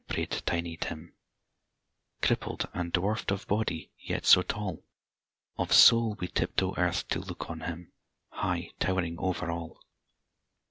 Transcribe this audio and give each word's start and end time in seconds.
"prayed 0.09 0.31
Tiny 0.47 0.77
Tim, 0.77 1.13
Crippled, 2.23 2.67
and 2.73 2.91
dwarfed 2.91 3.29
of 3.29 3.45
body, 3.45 3.91
yet 3.99 4.25
so 4.25 4.41
tall 4.41 4.83
Of 5.59 5.71
soul, 5.71 6.15
we 6.19 6.27
tiptoe 6.27 6.73
earth 6.75 7.07
to 7.09 7.19
look 7.19 7.51
on 7.51 7.59
him, 7.59 7.91
High 8.29 8.71
towering 8.79 9.19
over 9.19 9.51
all. 9.51 9.79